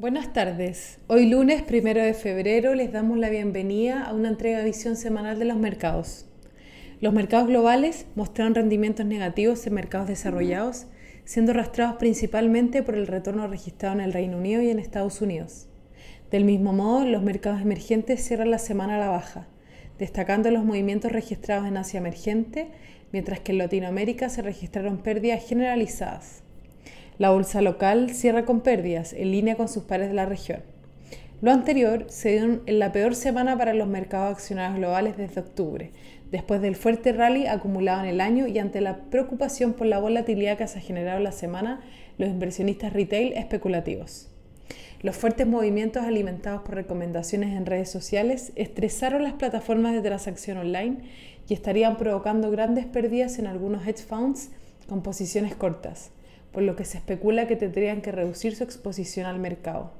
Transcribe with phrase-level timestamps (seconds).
[0.00, 0.98] Buenas tardes.
[1.08, 5.38] Hoy lunes, primero de febrero, les damos la bienvenida a una entrega de visión semanal
[5.38, 6.24] de los mercados.
[7.02, 10.86] Los mercados globales mostraron rendimientos negativos en mercados desarrollados,
[11.26, 15.68] siendo arrastrados principalmente por el retorno registrado en el Reino Unido y en Estados Unidos.
[16.30, 19.48] Del mismo modo, los mercados emergentes cierran la semana a la baja,
[19.98, 22.68] destacando los movimientos registrados en Asia emergente,
[23.12, 26.42] mientras que en Latinoamérica se registraron pérdidas generalizadas.
[27.20, 30.62] La bolsa local cierra con pérdidas, en línea con sus pares de la región.
[31.42, 35.90] Lo anterior se dio en la peor semana para los mercados accionarios globales desde octubre,
[36.30, 40.56] después del fuerte rally acumulado en el año y ante la preocupación por la volatilidad
[40.56, 41.82] que se ha generado en la semana
[42.16, 44.30] los inversionistas retail especulativos.
[45.02, 50.96] Los fuertes movimientos alimentados por recomendaciones en redes sociales estresaron las plataformas de transacción online
[51.46, 54.48] y estarían provocando grandes pérdidas en algunos hedge funds
[54.88, 56.12] con posiciones cortas
[56.52, 59.92] por lo que se especula que tendrían que reducir su exposición al mercado.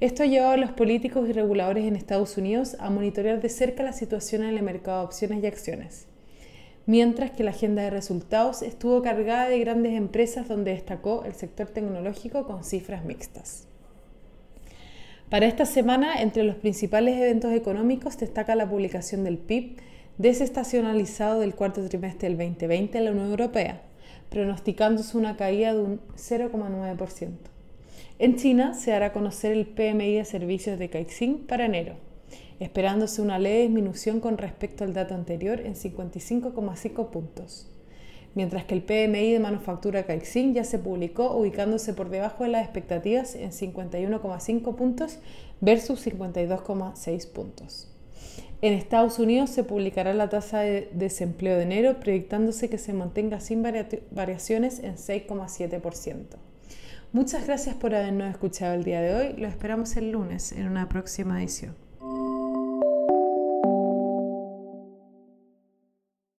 [0.00, 3.82] Esto ha llevado a los políticos y reguladores en Estados Unidos a monitorear de cerca
[3.82, 6.06] la situación en el mercado de opciones y acciones,
[6.84, 11.68] mientras que la agenda de resultados estuvo cargada de grandes empresas donde destacó el sector
[11.68, 13.66] tecnológico con cifras mixtas.
[15.30, 19.78] Para esta semana, entre los principales eventos económicos destaca la publicación del PIB
[20.18, 23.82] desestacionalizado del cuarto trimestre del 2020 en la Unión Europea,
[24.30, 27.30] pronosticándose una caída de un 0,9%.
[28.18, 31.96] En China se hará conocer el PMI de servicios de Caixin para enero,
[32.60, 37.68] esperándose una leve disminución con respecto al dato anterior en 55,5 puntos,
[38.34, 42.62] mientras que el PMI de manufactura Caixin ya se publicó ubicándose por debajo de las
[42.62, 45.18] expectativas en 51,5 puntos
[45.60, 47.95] versus 52,6 puntos.
[48.62, 53.40] En Estados Unidos se publicará la tasa de desempleo de enero, proyectándose que se mantenga
[53.40, 56.24] sin variaciones en 6,7%.
[57.12, 59.32] Muchas gracias por habernos escuchado el día de hoy.
[59.38, 61.85] Lo esperamos el lunes en una próxima edición.